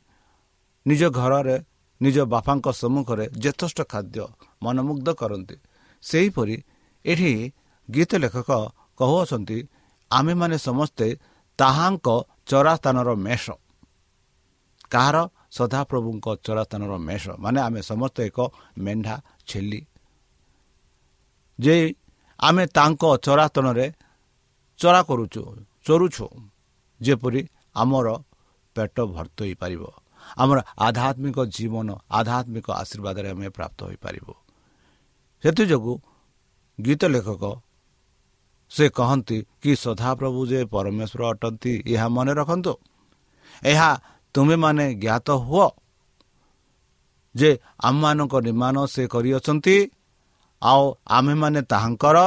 ନିଜ 0.86 1.02
ଘରରେ 1.10 1.56
ନିଜ 2.00 2.16
ବାପାଙ୍କ 2.34 2.66
ସମ୍ମୁଖରେ 2.80 3.24
ଯଥେଷ୍ଟ 3.44 3.78
ଖାଦ୍ୟ 3.92 4.24
ମନମୁଗ୍ଧ 4.62 5.08
କରନ୍ତି 5.20 5.56
ସେହିପରି 6.02 6.56
ଏଠି 7.04 7.32
ଗୀତ 7.88 8.10
ଲେଖକ 8.24 8.50
କହୁଅଛନ୍ତି 9.00 9.58
ଆମେମାନେ 10.18 10.57
ସମସ୍ତେ 10.68 11.07
ତାହାଙ୍କ 11.59 12.09
ଚରାସ୍ଥାନର 12.51 13.11
ମେଷ। 13.27 13.46
କାହାର? 14.92 15.16
ସଦାପ୍ରଭୁଙ୍କ 15.59 16.27
ଚରାସ୍ଥାନର 16.46 16.92
ମେଷ। 17.09 17.25
ମାନେ 17.44 17.59
ଆମେ 17.66 17.81
ସମସ୍ତେ 17.90 18.20
ଏକ 18.29 18.38
ମେଣ୍ଢା 18.85 19.14
ଛେଲି। 19.48 19.81
ଯେ 21.59 21.75
ଆମେ 22.40 22.64
ତାଙ୍କ 22.77 23.03
ଚରାସ୍ଥାନରେ 23.27 23.87
ଚରା 24.81 25.01
କରୁଛୁ 25.09 25.42
ଚରୁଛୁ 25.87 26.27
ଯେପରି 27.01 27.40
ଆମର 27.75 28.09
ପେଟ 28.77 28.96
ଭର୍ତ୍ତ 29.14 29.38
ହୋଇପାରିବ। 29.42 29.83
ଆମର 30.42 30.59
ଆଧ୍ୟାତ୍ମିକ 30.87 31.38
ଜୀବନ 31.57 31.88
ଆଧ୍ୟାତ୍ମିକ 32.11 32.66
ଆଶୀର୍ବାଦରେ 32.83 33.29
ଆମେ 33.35 33.48
ପ୍ରାପ୍ତ 33.48 33.79
ହୋଇପାରିବୁ। 33.85 34.33
ସେଥିଯୋଗୁଁ 35.42 35.94
ଗୀତ 36.79 37.03
ଲେଖକ 37.14 37.42
ସେ 38.72 38.85
କହନ୍ତି 38.88 39.37
କି 39.62 39.72
ସଦାପ୍ରଭୁ 39.85 40.40
ଯେ 40.46 40.61
ପରମେଶ୍ୱର 40.74 41.22
ଅଟନ୍ତି 41.32 41.72
ଏହା 41.94 42.06
ମନେ 42.08 42.32
ରଖନ୍ତୁ। 42.40 42.72
ଏହା 43.62 43.90
ତୁମେମାନେ 44.35 44.87
ଜ୍ଞାତ 44.94 45.28
ହୁଅ 45.46 45.66
ଯେ 47.35 47.50
ଆମମାନଙ୍କ 47.85 48.35
ନିର୍ମାଣ 48.46 48.76
ସେ 48.94 49.02
କରିଅଛନ୍ତି 49.14 49.76
ଆଉ 50.62 50.85
ଆମେମାନେ 51.08 51.61
ତାହାଙ୍କର 51.72 52.18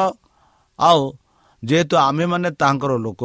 ଆଉ 0.79 1.01
ଯେହେତୁ 1.63 1.95
ଆମେମାନେ 2.09 2.49
ତାହାଙ୍କର 2.61 2.93
ଲୋକ 3.05 3.21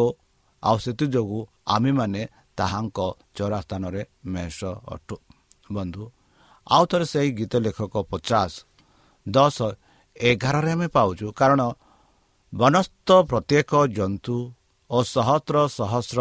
ଆଉ 0.62 0.76
ସେଥିଯୋଗୁଁ 0.78 1.40
ଆମେମାନେ 1.66 2.22
ତାହାଙ୍କ 2.58 2.98
ଚରା 3.36 3.58
ସ୍ଥାନରେ 3.60 4.02
ମେଷ 4.26 4.58
ଅଟୁ। 4.94 5.16
ବନ୍ଧୁ 5.72 6.02
ଆଉ 6.66 6.84
ଥରେ 6.90 7.06
ସେହି 7.12 7.30
ଗୀତ 7.38 7.52
ଲେଖକ 7.64 7.94
ପଚାଶ 8.10 8.52
ଦଶ 9.26 9.58
ଏଗାରରେ 10.20 10.70
ଆମେ 10.72 10.88
ପାଉଛୁ 10.96 11.26
କାରଣ 11.32 11.60
ବନସ୍ଥ 12.52 13.08
ପ୍ରତ୍ୟେକ 13.30 13.72
ଜନ୍ତୁ 13.96 14.36
ଓ 14.90 14.96
ସହସ୍ର 15.14 15.56
ସହସ୍ର 15.78 16.20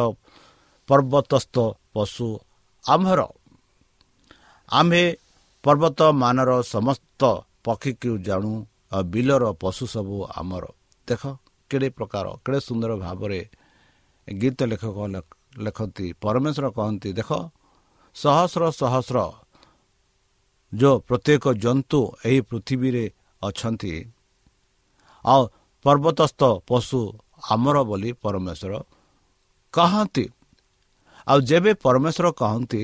ପର୍ବତସ୍ଥ 0.89 1.55
ପଶୁ 1.93 2.27
ଆମ୍ଭର 2.85 3.21
ଆମ୍ଭେ 4.69 5.03
ପର୍ବତମାନର 5.63 6.51
ସମସ୍ତ 6.73 7.21
ପକ୍ଷୀକୁ 7.65 8.11
ଜାଣୁ 8.27 8.53
ଆଉ 8.93 9.03
ବିଲର 9.13 9.43
ପଶୁ 9.61 9.83
ସବୁ 9.93 10.17
ଆମର। 10.39 10.63
ଦେଖ 11.07 11.21
କେଡ଼େ 11.71 11.89
ପ୍ରକାର 11.97 12.25
କେଡ଼େ 12.43 12.59
ସୁନ୍ଦର 12.67 12.91
ଭାବରେ 13.03 13.39
ଗୀତ 14.27 14.59
ଲେଖକ 14.71 14.97
ଲେଖନ୍ତି 15.65 16.05
ପରମେଶ୍ୱର 16.21 16.65
କହନ୍ତି 16.77 17.09
ଦେଖ 17.19 17.29
ସହସ୍ର 18.15 18.61
ସହସ୍ର 18.79 19.17
ଯେଉଁ 20.73 20.95
ପ୍ରତ୍ୟେକ 21.07 21.43
ଜନ୍ତୁ 21.63 21.99
ଏହି 22.25 22.39
ପୃଥିବୀରେ 22.49 23.05
ଅଛନ୍ତି। 23.41 23.93
ଆଉ 25.25 25.41
ପର୍ବତସ୍ଥ 25.85 26.41
ପଶୁ 26.69 26.99
ଆମର 27.53 27.77
ବୋଲି 27.89 28.09
ପରମେଶ୍ୱର 28.23 28.73
କହନ୍ତି। 29.73 30.25
ଆଉ 31.27 31.39
ଯେବେ 31.49 31.71
ପରମେଶ୍ୱର 31.85 32.27
କହନ୍ତି 32.41 32.81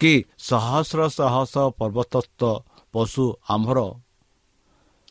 କି 0.00 0.12
ସହସ୍ର 0.48 1.00
ସହସ୍ର 1.18 1.60
ପର୍ବତସ୍ଥ 1.78 2.40
ପଶୁ 2.94 3.24
ଆମ୍ଭର 3.54 3.78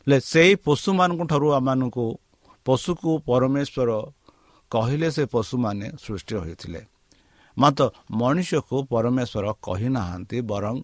ହେଲେ 0.00 0.18
ସେଇ 0.32 0.52
ପଶୁମାନଙ୍କ 0.66 1.22
ଠାରୁ 1.30 1.48
ଆମମାନଙ୍କୁ 1.58 2.06
ପଶୁକୁ 2.66 3.10
ପରମେଶ୍ୱର 3.28 3.90
କହିଲେ 4.70 5.08
ସେ 5.16 5.24
ପଶୁମାନେ 5.34 5.86
ସୃଷ୍ଟି 6.04 6.34
ହୋଇଥିଲେ। 6.40 6.80
ମାତ୍ର 7.56 7.82
ମଣିଷକୁ 8.20 8.76
ପରମେଶ୍ୱର 8.92 9.46
କହିନାହାନ୍ତି 9.66 10.38
ବରଂ 10.50 10.76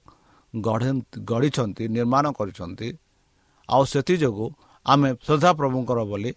ଗଢ଼ିଛନ୍ତି 1.31 1.85
ନିର୍ମାଣ 1.97 2.25
କରିଛନ୍ତି। 2.39 2.89
ଆଉ 3.69 3.83
ସେଥିଯୋଗୁଁ 3.93 4.49
ଆମେ 4.87 5.09
ସଦାପ୍ରଭୁଙ୍କର 5.27 6.01
ବୋଲି 6.11 6.31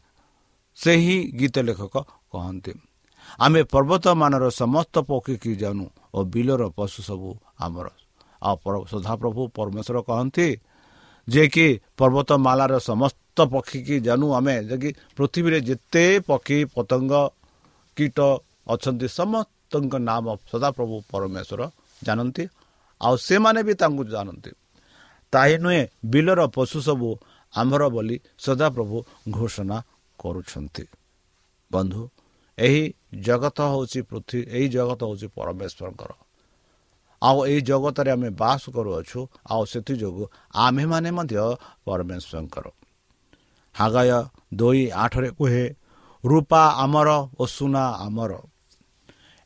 ସେହି 0.77 1.17
ଗୀତ 1.39 1.55
ଲେଖକ 1.67 1.95
କହନ୍ତି। 2.31 2.71
ଆମେ 3.39 3.61
ପର୍ବତମାନର 3.73 4.45
ସମସ୍ତ 4.61 4.95
ପକ୍ଷୀ 5.09 5.51
ଜାଣୁ 5.63 5.85
ଓ 6.13 6.19
ବିଲର 6.33 6.61
ପଶୁ 6.77 6.99
ସବୁ 7.09 7.29
ଆମର। 7.65 7.87
ଆଉ 8.41 8.55
ସଦାପ୍ରଭୁ 8.91 9.41
ପରମେଶ୍ୱର 9.57 9.97
କହନ୍ତି 10.09 10.47
ଯେ 11.27 11.43
କି 11.53 11.67
ପର୍ବତମାଳାର 11.97 12.73
ସମସ୍ତ 12.79 13.37
ପକ୍ଷୀ 13.53 13.79
କି 13.87 13.95
ଜାଣୁ 13.99 14.25
ଆମେ 14.33 14.55
ଯେ 14.69 14.75
କି 14.81 14.89
ପୃଥିବୀରେ 15.17 15.59
ଯେତେ 15.69 16.05
ପକ୍ଷୀ 16.29 16.57
ପତଙ୍ଗ 16.75 17.13
କୀଟ 17.97 18.17
ଅଛନ୍ତି 18.73 19.07
ସମସ୍ତଙ୍କ 19.19 19.93
ନାମ 20.09 20.25
ସଦାପ୍ରଭୁ 20.51 20.95
ପରମେଶ୍ୱର 21.11 21.61
ଜାଣନ୍ତି। 22.03 22.43
ଆଉ 23.01 23.15
ସେମାନେ 23.27 23.59
ବି 23.67 23.73
ତାଙ୍କୁ 23.73 24.03
ଜାଣନ୍ତି। 24.13 24.51
ତାହି 25.33 25.55
ନୁହେଁ 25.63 25.81
ବିଲର 26.05 26.39
ପଶୁ 26.55 26.77
ସବୁ 26.87 27.09
ଆମ୍ଭର 27.53 27.83
ବୋଲି 27.89 28.17
ସଦାପ୍ରଭୁ 28.39 28.97
ଘୋଷଣା 29.31 29.77
କରୁଛନ୍ତି। 30.19 30.85
ବନ୍ଧୁ 31.71 32.01
ଏହି 32.57 32.83
ଜଗତ 33.21 33.57
ହେଉଛି 33.73 33.99
ପୃଥିବୀ 34.01 34.41
ଏହି 34.57 34.67
ଜଗତ 34.67 35.01
ହେଉଛି 35.09 35.27
ପରମେଶ୍ୱରଙ୍କର। 35.37 36.11
ଆଉ 37.21 37.37
ଏହି 37.45 37.61
ଜଗତରେ 37.61 38.09
ଆମେ 38.11 38.29
ବାସ 38.41 38.63
କରୁଅଛୁ 38.75 39.19
ଆଉ 39.51 39.63
ସେଥିଯୋଗୁଁ 39.65 40.25
ଆମ୍ଭେମାନେ 40.55 41.09
ମଧ୍ୟ 41.17 41.37
ପରମେଶ୍ୱରଙ୍କର। 41.85 42.65
ହାଗାୟ 43.75 44.11
ଦୁଇ 44.55 44.83
ଆଠରେ 45.03 45.29
କୁହେ 45.37 45.65
ରୂପା 46.23 46.63
ଆମର 46.83 47.09
ଓ 47.39 47.43
ସୁନା 47.45 47.85
ଆମର 48.05 48.31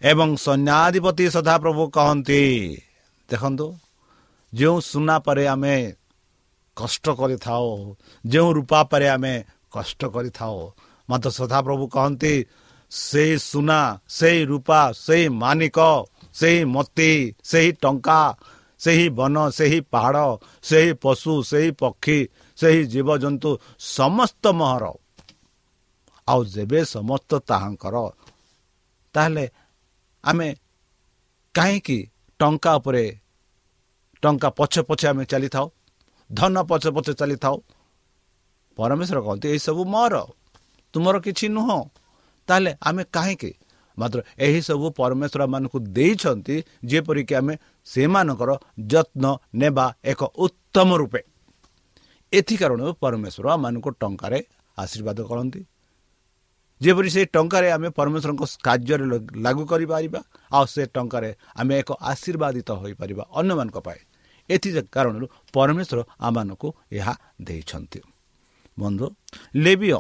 ଏବଂ 0.02 0.30
ସୈନ୍ୟାଧିପତି 0.36 1.26
ସଦାପ୍ରଭୁ 1.36 1.84
କହନ୍ତି 1.90 2.42
ଦେଖନ୍ତୁ 3.30 3.68
ଯେଉଁ 4.54 4.78
ସୁନା 4.82 5.16
ପରେ 5.20 5.44
ଆମେ 5.48 5.76
କଷ୍ଟ 6.78 7.06
କରିଥାଉ। 7.20 7.68
ଯେଉଁ 8.26 8.50
ରୂପା 8.54 8.80
ପରେ 8.92 9.08
ଆମେ 9.16 9.36
କଷ୍ଟ 9.72 10.02
କରିଥାଉ। 10.16 10.58
ମାତ୍ର 11.10 11.30
ସଦାପ୍ରଭୁ 11.30 11.86
କହନ୍ତି 11.96 12.34
ସେଇ 12.92 13.34
ସୁନା 13.40 13.80
ସେଇ 14.10 14.40
ରୂପା 14.46 14.80
ସେଇ 15.06 15.26
ମାନିକ 15.42 15.80
ସେହି 16.34 16.62
ମତି 16.66 17.12
ସେହି 17.44 17.72
ଟଙ୍କା 17.84 18.22
ସେହି 18.80 19.06
ବନ 19.18 19.36
ସେହି 19.58 19.80
ପାହାଡ଼ 19.92 20.28
ସେହି 20.64 20.92
ପଶୁ 21.04 21.32
ସେହି 21.44 21.70
ପକ୍ଷୀ 21.82 22.18
ସେହି 22.58 22.82
ଜୀବଜନ୍ତୁ 22.94 23.50
ସମସ୍ତ 23.80 24.44
ମହର। 24.60 24.84
ଆଉ 26.28 26.40
ଯେବେ 26.46 26.80
ସମସ୍ତ 26.86 27.32
ତାହାଙ୍କର 27.50 27.96
ତାହେଲେ 29.16 29.46
ଆମେ 30.24 30.50
କାହିଁକି 31.56 32.00
ଟଙ୍କା 32.40 32.72
ଉପରେ 32.76 33.06
ଟଙ୍କା 34.24 34.50
ପଛେ 34.58 34.82
ପଛେ 34.90 35.06
ଆମେ 35.08 35.24
ଚାଲିଥାଉ? 35.26 35.68
ଧନ 36.34 36.56
ପଛେ 36.70 36.90
ପଛେ 36.96 37.14
ଚାଲିଥାଉ। 37.14 37.56
ପରମେଶ୍ୱର 38.78 39.20
କହନ୍ତି 39.26 39.48
ଏହିସବୁ 39.54 39.82
ମୋର 39.94 40.16
ତୁମର 40.94 41.16
କିଛି 41.26 41.46
ନୁହଁ। 41.56 41.80
ତାହେଲେ 42.48 42.72
ଆମେ 42.88 43.04
କାହିଁକି? 43.16 43.52
ମାତ୍ର 43.98 44.20
ଏହିସବୁ 44.46 44.88
ପରମେଶ୍ୱର 45.00 45.42
ମାନଙ୍କୁ 45.54 45.78
ଦେଇଛନ୍ତି 45.98 46.56
ଯେପରିକି 46.86 47.34
ଆମେ 47.36 47.54
ସେମାନଙ୍କର 47.88 48.52
ଯତ୍ନ 48.92 49.26
ନେବା 49.56 49.86
ଏକ 50.04 50.22
ଉତ୍ତମ 50.46 50.90
ରୂପେ। 50.98 51.22
ଏଥି 52.34 52.56
କାରଣରୁ 52.58 52.92
ପରମେଶ୍ୱର 53.04 53.46
ଆମମାନଙ୍କୁ 53.52 53.90
ଟଙ୍କାରେ 54.02 54.40
ଆଶୀର୍ବାଦ 54.78 55.20
କରନ୍ତି। 55.30 55.62
ଯେପରି 56.82 57.10
ସେ 57.10 57.22
ଟଙ୍କାରେ 57.36 57.68
ଆମେ 57.72 57.90
ପରମେଶ୍ୱରଙ୍କ 57.98 58.44
କାର୍ଯ୍ୟରେ 58.66 59.06
ଲାଗୁ 59.46 59.64
କରିପାରିବା 59.72 60.22
ଆଉ 60.52 60.66
ସେ 60.66 60.84
ଟଙ୍କାରେ 60.96 61.30
ଆମେ 61.56 61.74
ଏକ 61.82 61.90
ଆଶୀର୍ବାଦିତ 62.12 62.70
ହୋଇପାରିବା 62.82 63.24
ଅନ୍ୟମାନଙ୍କ 63.40 63.78
ପାଇଁ। 63.88 64.02
ଏଥି 64.54 64.70
କାରଣରୁ 64.96 65.26
ପରମେଶ୍ୱର 65.54 66.00
ଆମମାନଙ୍କୁ 66.20 66.68
ଏହା 66.92 67.14
ଦେଇଛନ୍ତି। 67.42 68.00
ବନ୍ଧୁ 68.78 69.06
ଲେବିୟ 69.56 69.98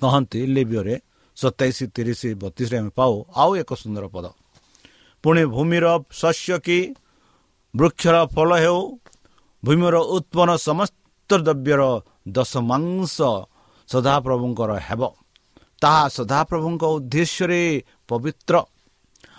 କହନ୍ତି 0.00 0.40
ଲେବିୟରେ 0.56 0.94
ସତେଇଶ 1.36 1.78
ତିରିଶ 1.94 2.20
ବତିଶରେ 2.42 2.76
ଆମେ 2.80 2.90
ପାଉ 2.98 3.12
ଆଉ 3.42 3.50
ଏକ 3.62 3.70
ସୁନ୍ଦର 3.82 4.04
ପଦ। 4.14 4.26
ପୁଣି 5.24 5.42
ଭୂମିର 5.54 5.86
ଶସ୍ୟ 6.20 6.54
କି 6.66 6.78
ବୃକ୍ଷର 7.74 8.16
ଫଳ 8.34 8.50
ହେଉ 8.64 8.80
ଭୂମିର 9.62 9.96
ଉତ୍ପନ୍ନ 10.16 10.50
ସମସ୍ତ 10.68 11.30
ଦ୍ରବ୍ୟର 11.38 11.82
ଦଶ 12.28 12.52
ମାଂସ 12.70 13.16
ସଦାପ୍ରଭୁଙ୍କର 13.88 14.70
ହେବ। 14.86 15.02
ତାହା 15.82 16.02
ସଦାପ୍ରଭୁଙ୍କ 16.08 16.82
ଉଦ୍ଦେଶ୍ୟରେ 16.96 17.62
ପବିତ୍ର। 18.08 18.54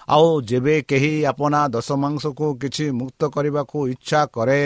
ଆଉ 0.09 0.27
ଯେବେ 0.41 0.75
କେହି 0.89 1.13
ଆପଣା 1.31 1.61
ଦଶ 1.67 1.89
ମାଂସକୁ 2.03 2.45
କିଛି 2.61 2.85
ମୁକ୍ତ 2.91 3.21
କରିବାକୁ 3.35 3.77
ଇଚ୍ଛା 3.93 4.21
କରେ 4.35 4.63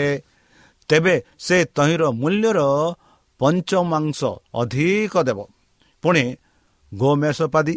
ତେବେ 0.90 1.14
ସେ 1.38 1.56
ତହିଁର 1.76 2.02
ମୂଲ୍ୟର 2.20 2.60
ପଞ୍ଚମାଂଶ 3.40 4.20
ଅଧିକ 4.54 5.14
ଦେବ। 5.28 5.38
ପୁଣି 6.04 6.24
ଗୋମେଷପାଦି 6.92 7.76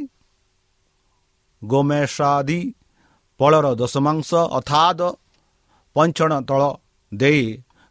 ଗୋମେଷାଦି 1.61 2.59
ଫଳର 3.39 3.67
ଦଶମାଂଶ 3.75 4.29
ଅର୍ଥାତ୍ 4.57 5.05
ପଞ୍ଚଣ 5.95 6.31
ତଳ 6.49 6.61
ଦେଇ 7.11 7.43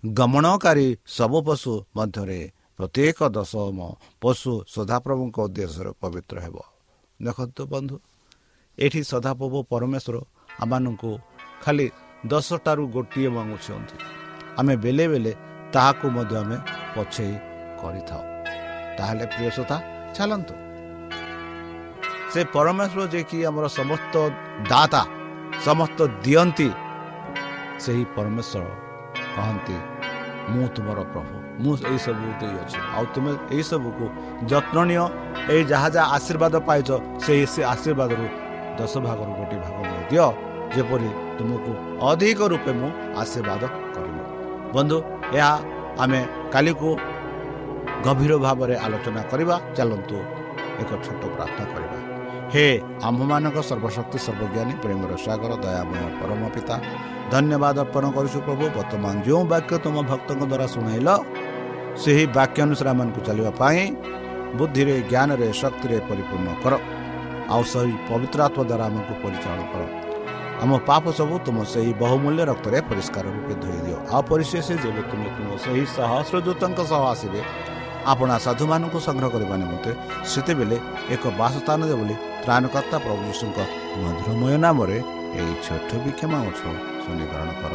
ଗମନକାରୀ 0.04 0.88
ସବୁ 1.06 1.38
ପଶୁ 1.46 1.72
ମଧ୍ୟରେ 1.96 2.40
ପ୍ରତ୍ୟେକ 2.76 3.18
ଦଶମ 3.36 3.78
ପଶୁ 4.20 4.52
ସଦାପ୍ରଭୁଙ୍କ 4.74 5.36
ଉଦ୍ଦେଶ୍ୟରେ 5.46 5.90
ପବିତ୍ର 6.00 6.36
ହେବ। 6.44 6.56
ଦେଖନ୍ତୁ 7.20 7.62
ବନ୍ଧୁ। 7.66 7.96
ଏଠି 8.78 9.00
ସଦାପ୍ରଭୁ 9.12 9.58
ପରମେଶ୍ୱର 9.72 10.16
ଆମମାନଙ୍କୁ 10.62 11.10
ଖାଲି 11.64 11.86
ଦଶଟାରୁ 12.32 12.82
ଗୋଟିଏ 12.94 13.28
ମାଗୁଛନ୍ତି 13.36 13.96
ଆମେ 14.58 14.74
ବେଲେ 14.84 15.04
ବେଲେ 15.12 15.32
ତାହାକୁ 15.74 16.06
ମଧ୍ୟ 16.16 16.34
ଆମେ 16.42 16.56
ପଛେଇ 16.94 17.34
କରିଥାଉ। 17.80 18.22
ତାହେଲେ 18.98 19.24
ପ୍ରିୟ 19.32 19.50
ସୋତା 19.56 19.76
ଚାଲନ୍ତୁ। 20.16 20.54
ସେ 22.32 22.40
ପରମେଶ୍ୱର 22.56 23.00
ଯିଏକି 23.12 23.38
ଆମର 23.48 23.66
ସମସ୍ତ 23.78 24.14
ଦାତା 24.70 25.02
ସମସ୍ତ 25.66 25.98
ଦିଅନ୍ତି 26.24 26.68
ସେହି 27.84 28.04
ପରମେଶ୍ୱର 28.16 28.64
କହନ୍ତି 29.36 29.76
ମୁଁ 30.52 30.66
ତୁମର 30.74 30.98
ପ୍ରଭୁ 31.12 31.34
ମୁଁ 31.62 31.72
ଏହିସବୁ 31.88 32.28
ଦେଇଅଛି 32.40 32.78
ଆଉ 32.94 33.04
ତୁମେ 33.14 33.32
ଏହିସବୁକୁ 33.54 34.04
ଯତ୍ନ 34.50 34.76
ନିଅ 34.90 35.04
ଏଇ 35.52 35.62
ଯାହା 35.72 35.88
ଯାହା 35.94 36.06
ଆଶୀର୍ବାଦ 36.16 36.54
ପାଇଛ 36.68 36.88
ସେହି 37.24 37.44
ସେ 37.54 37.60
ଆଶୀର୍ବାଦରୁ 37.74 38.26
ଦଶ 38.78 38.94
ଭାଗରୁ 39.06 39.32
ଗୋଟିଏ 39.38 39.60
ଭାଗ 39.64 39.78
ଦିଅ। 40.10 40.26
ଯେପରି 40.74 41.10
ତୁମକୁ 41.36 41.72
ଅଧିକ 42.10 42.40
ରୂପେ 42.52 42.72
ମୁଁ 42.80 42.90
ଆଶୀର୍ବାଦ 43.22 43.62
କରିବି। 43.94 44.20
ବନ୍ଧୁ 44.74 44.96
ଏହା 45.38 45.52
ଆମେ 46.02 46.20
କାଲିକୁ 46.54 46.88
ଗଭୀର 48.06 48.32
ଭାବରେ 48.46 48.74
ଆଲୋଚନା 48.84 49.22
କରିବା 49.30 49.56
ଚାଲନ୍ତୁ 49.76 50.16
ଏକ 50.82 50.90
ଛୋଟ 51.04 51.22
ପ୍ରାର୍ଥନା 51.36 51.66
କରିବା। 51.74 51.98
ହେ 52.52 52.66
ଆମ୍ଭମାନଙ୍କ 53.08 53.58
ସର୍ବଶକ୍ତି 53.70 54.18
ସର୍ବଜ୍ଞାନୀ 54.26 54.74
ପ୍ରେମର 54.82 55.12
ସାଗର 55.26 55.52
ଦୟାମୟ 55.64 56.04
ପରମ 56.20 56.42
ପିତା 56.54 56.76
ଧନ୍ୟବାଦ 57.32 57.76
ଅର୍ପଣ 57.84 58.04
କରୁଛୁ 58.16 58.38
ପ୍ରଭୁ 58.46 58.64
ବର୍ତ୍ତମାନ 58.76 59.14
ଯେଉଁ 59.26 59.42
ବାକ୍ୟ 59.52 59.72
ତୁମ 59.84 59.96
ଭକ୍ତଙ୍କ 60.10 60.42
ଦ୍ୱାରା 60.50 60.66
ଶୁଣାଇଲ 60.74 61.08
ସେହି 62.02 62.24
ବାକ୍ୟ 62.38 62.58
ଅନୁସାରେ 62.66 62.88
ଆମମାନଙ୍କୁ 62.94 63.20
ଚାଲିବା 63.28 63.52
ପାଇଁ 63.60 63.80
ବୁଦ୍ଧିରେ 64.58 64.94
ଜ୍ଞାନରେ 65.10 65.48
ଶକ୍ତିରେ 65.62 65.96
ପରିପୂର୍ଣ୍ଣ 66.08 66.48
କର। 66.62 66.74
ଆଉ 67.52 67.62
ସେହି 67.72 67.94
ପବିତ୍ର 68.08 68.38
ଆତ୍ମ 68.48 68.60
ଦ୍ୱାରା 68.70 68.84
ଆମକୁ 68.88 69.12
ପରିଚାଳନା 69.22 69.66
କର। 69.72 69.82
ଆମ 70.62 70.70
ପାପ 70.88 71.04
ସବୁ 71.18 71.34
ତୁମ 71.46 71.58
ସେହି 71.72 71.92
ବହୁମୂଲ୍ୟ 72.02 72.42
ରକ୍ତରେ 72.50 72.78
ପରିଷ୍କାର 72.90 73.26
ରୂପେ 73.36 73.54
ଧୋଇ 73.62 73.80
ଦିଅ। 73.86 73.98
ଆଉ 74.14 74.22
ପରିଶେଷ 74.30 74.66
ଯେବେ 74.84 75.02
ତୁମେ 75.10 75.28
ତୁମ 75.36 75.48
ସେହି 75.64 75.84
ସହସ୍ରଦୂତଙ୍କ 75.96 76.78
ସହ 76.90 77.02
ଆସିବେ 77.12 77.40
ଆପଣା 78.12 78.34
ସାଧୁମାନଙ୍କୁ 78.46 78.98
ସଂଗ୍ରହ 79.06 79.28
କରିବା 79.34 79.54
ନିମନ୍ତେ 79.62 79.90
ସେତେବେଳେ 80.32 80.76
ଏକ 81.14 81.24
ବାସସ୍ଥାନ 81.40 81.80
ଦେବ 81.90 81.98
ବୋଲି 82.00 82.14
ତ୍ରାଣକର୍ତ୍ତା 82.44 82.96
ପ୍ରଭୁ 83.04 83.20
ଯୀଶୁଙ୍କ 83.28 83.58
ମଧୁରମୟ 84.02 84.54
ନାମରେ 84.64 84.98
ଏହି 85.38 85.54
ଛୋଟ 85.66 85.90
ବିକ୍ଷମା 86.04 86.38
ଅଛ 86.48 86.60
ଶୁନିକରଣ 87.04 87.50
କର 87.60 87.74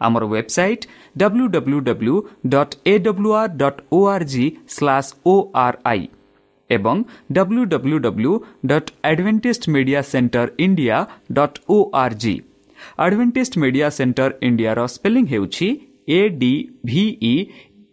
ଆମର 0.00 0.24
website 0.32 0.86
W 1.16 1.46
W 1.54 1.80
W 1.88 2.16
dot 2.54 2.74
A 2.84 2.94
W 3.06 3.30
R 3.40 3.52
dot 3.62 3.80
O 3.92 4.00
R 4.14 4.26
G 4.32 4.46
slash 4.76 5.10
O 5.26 5.34
R 5.64 5.78
I 5.84 6.02
ଏବଂ 6.70 6.96
W 7.32 7.64
W 7.72 7.98
W 8.06 8.32
dot 8.66 8.90
Adventist 9.04 9.68
Media 9.74 10.02
Centre 10.10 10.46
India 10.66 10.98
dot 11.32 11.58
O 11.68 11.78
R 12.02 12.16
G 12.24 12.34
Adventist 12.98 13.58
Media 13.58 13.88
Centre 13.96 14.30
ଇଣ୍ଡିଆର 14.48 14.86
spelling 14.94 15.26
ହେଉଛି 15.32 15.68
A 16.10 16.20
D 16.38 16.52
V E 16.84 17.34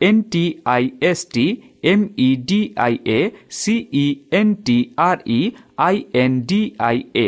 N 0.02 0.22
T 0.34 0.44
I 0.74 0.90
S 1.10 1.24
T 1.34 1.46
M 1.92 2.06
E 2.20 2.30
D 2.50 2.60
I 2.86 2.96
A 3.10 3.20
C E 3.60 4.06
N 4.40 4.54
T 4.66 4.78
R 5.08 5.22
E 5.30 5.40
I 5.80 6.04
N 6.24 6.38
D 6.50 6.62
I 6.90 7.04
A 7.18 7.28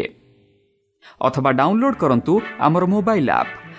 ଅଥବା 1.22 1.52
download 1.60 1.98
କରନ୍ତୁ 2.04 2.34
ଆମର 2.68 2.84
mobile 2.94 3.30
app 3.32 3.69